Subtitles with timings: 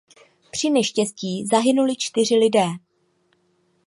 [0.51, 2.65] Při neštěstí zahynuli čtyři lidé.